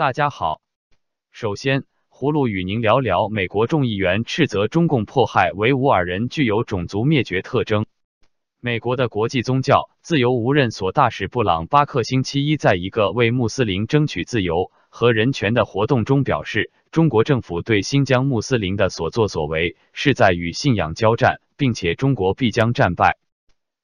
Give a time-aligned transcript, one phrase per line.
[0.00, 0.62] 大家好，
[1.30, 7.84] 首先，葫芦与您聊聊美国众议员斥责中共迫害维吾尔人具有种族灭绝特征。
[8.60, 23.18] 美国的国际宗教自由无任所大使布朗巴克星期一在一个为穆斯林争取自由和人权的活动中表示，中国政府对新疆穆斯林的所作所为是在与信仰交战，并且中国必将战败。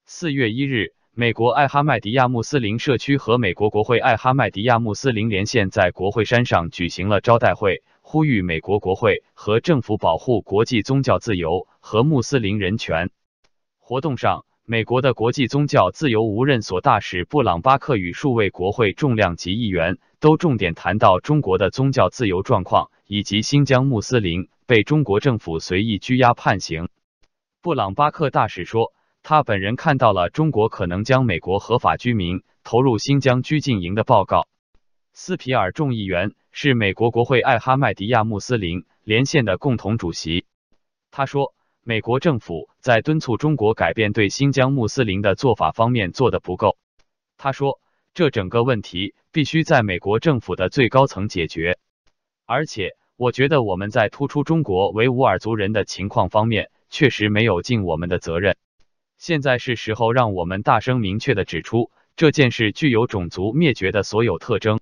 [0.06, 13.08] 四月一日，美国艾哈迈迪亚穆斯林社区和美国国会艾哈迈迪亚穆斯林连线在国会山上举行了招待会，呼吁美国国会和政府保护国际宗教自由和穆斯林人权。
[13.78, 26.90] 活动上，美国的国际宗教自由无任所大使布朗巴克与数位国会重量级议员都重点谈到中国的宗教自由状况，以及新疆穆斯林被中国政府随意拘押判刑。
[27.62, 28.92] 布朗巴克大使说，
[29.28, 34.46] 他本人看到了中国可能将美国合法居民投入新疆拘禁营的报告。
[35.12, 40.46] 斯皮尔众议员是美国国会艾哈迈迪亚穆斯林连线的共同主席，
[41.10, 41.52] 他说。
[41.82, 46.76] 美国政府在敦促中国改变对新疆穆斯林的做法方面做得不够。
[47.36, 47.80] 他说，
[48.12, 51.78] 这整个问题必须在美国政府的最高层解决。
[52.44, 58.56] 而且，我觉得我们在突出中国维吾尔族人的情况方面确实没有尽我们的责任。
[59.18, 64.80] 现在是时候让我们大声明确的指出，这件事具有种族灭绝的所有特征。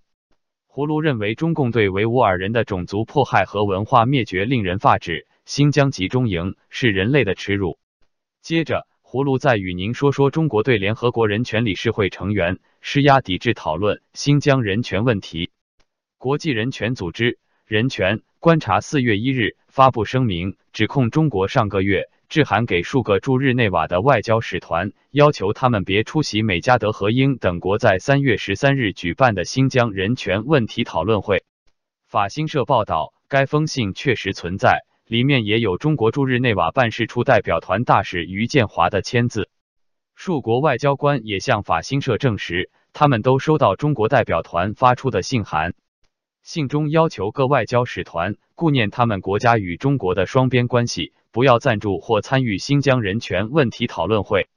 [0.69, 5.27] 葫芦认为，中共对维吾尔人的种族迫害和文化灭绝令人发指。
[5.45, 7.79] 新疆集中营是人类的耻辱。
[8.41, 15.51] 接着，葫芦再与您说说中国对联合国人权理事会成员施压抵制讨论新疆人权问题。
[16.17, 31.45] 国际人权组织人权观察四月一日发布声明，指控中国上个月致函给数个驻日内瓦的外交使团，要求他们别出席美加德和英等国在三月十三日举办的新疆人权问题讨论会。
[32.07, 34.85] 法新社报道，该封信确实存在。
[35.07, 39.51] 里面也有中国驻日内瓦办事处代表团大使于建华的签字，
[40.15, 45.75] 数国外交官也向法新社证实，他们都收到中国代表团发出的信函，
[46.45, 54.49] 信中要求各外交使团顾念他们国家与中国的双边关系，不要赞助或参与新疆人权问题讨论会。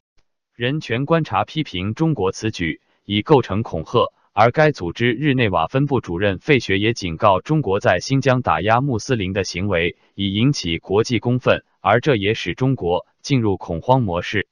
[0.53, 4.11] 人权观察批评中国此举已构成恐吓。
[4.33, 14.47] 而该组织日内瓦分部主任费雪也警告，中国在新疆打压穆斯林的行为已引起国际公愤，而这也使中国进入恐慌模式。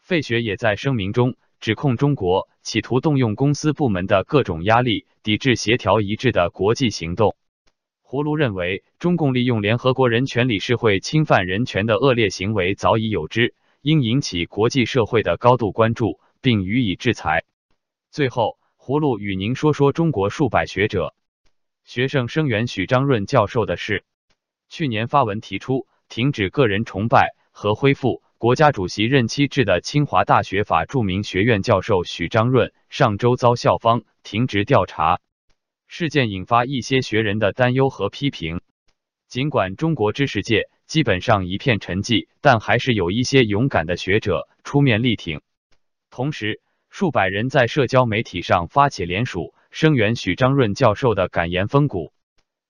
[0.00, 7.34] 费雪也在声明中指控中国企图动用公司部门的各种压力，抵制协调一致的国际行动。
[8.04, 17.46] 葫芦认为，中共利用联合国人权理事会侵犯人权的恶劣行为早已有之，应引起国际社会的高度关注，并予以制裁。
[18.10, 18.58] 最后。
[18.78, 21.14] 葫芦与您说说中国数百学者、
[21.84, 24.04] 学生声援许章润教授的事。
[24.68, 35.18] 去年发文提出停止个人崇拜和恢复国家主席任期制的清华大学法著名学院教授许章润，上周遭校方停职调查。
[35.88, 38.60] 事件引发一些学人的担忧和批评。
[39.26, 45.40] 尽管中国知识界基本上一片沉寂，但还是有一些勇敢的学者出面力挺。
[46.08, 46.60] 同时，
[46.90, 52.12] 数百人在社交媒体上发起联署，声援许章润教授的感言风骨。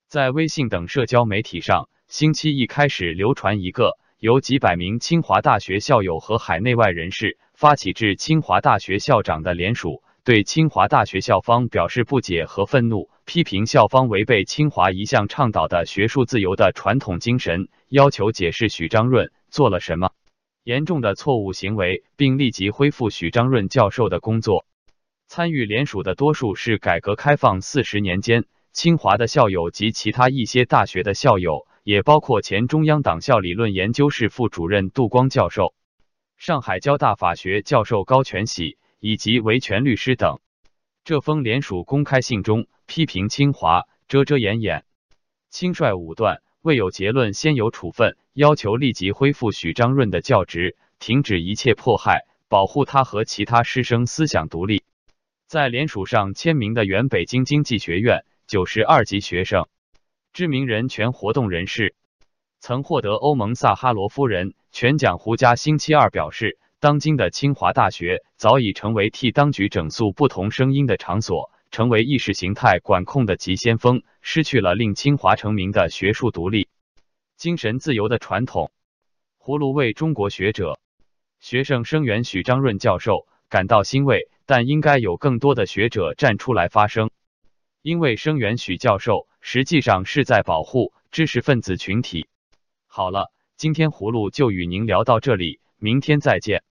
[0.08, 20.10] 在微信等社交媒体上，星期一开始流传一个由几百名清华大学校友和海内外人士发起致清华大学校长的联署，对清华大学校方表示不解和愤怒，批评校方违背清华一向倡导的学术自由的传统精神，要求解释许章润做了什么。
[20.64, 24.66] 严重的错误行为，并立即恢复许章润教授的工作。
[25.28, 35.74] 参与联署的多数是改革开放四十年间清华的校友及其他一些大学的校友，也包括前中央党校理论研究室副主任杜光教授、
[36.36, 40.40] 上海交大法学教授高全喜以及维权律师等。
[41.04, 44.84] 这封联署公开信中批评清华遮遮掩掩、
[45.50, 46.42] 轻率武断。
[46.60, 54.82] 未有结论先有处分，要求立即恢复许章润的教职，停止一切迫害，保护他和其他师生思想独立。
[55.46, 59.68] 在联署上签名的原北京经济学院九十二级学生、
[60.38, 61.96] 知名人权活动人士，
[62.60, 71.50] 曾获得欧盟萨哈罗夫人全奖胡佳星期二表示，当今的清华大学早已成为替当局整肃不同声音的场所。
[71.72, 76.68] 成为意识形态管控的急先锋，失去了令清华成名的学术独立、
[77.36, 78.70] 精神自由的传统。
[79.42, 80.78] 葫芦为中国学者、
[81.40, 87.10] 学生声援许章润教授感到欣慰，但应该有更多的学者站出来发声。
[87.88, 92.28] 因为声援许教授，实际上是在保护知识分子群体。
[92.86, 96.67] 好了，今天葫芦就与您聊到这里，明天再见。